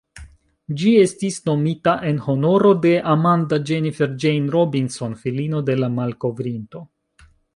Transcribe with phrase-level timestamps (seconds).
[0.81, 6.83] Ĝi estis nomita en honoro de "Amanda Jennifer Jane Robinson", filino de la malkovrinto.